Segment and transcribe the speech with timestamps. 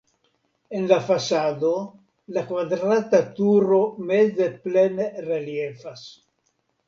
[0.77, 1.73] En la fasado
[2.37, 3.81] la kvadrata turo
[4.13, 6.09] meze plene reliefas.